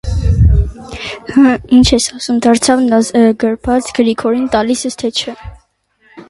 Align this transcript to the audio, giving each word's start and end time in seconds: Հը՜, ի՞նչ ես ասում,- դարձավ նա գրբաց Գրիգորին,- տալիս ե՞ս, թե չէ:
Հը՜, 1.35 1.51
ի՞նչ 1.79 1.83
ես 1.89 2.07
ասում,- 2.19 2.39
դարձավ 2.45 2.81
նա 2.87 3.01
գրբաց 3.45 3.91
Գրիգորին,- 3.99 4.49
տալիս 4.57 4.83
ե՞ս, 4.91 4.99
թե 5.05 5.13
չէ: 5.21 5.37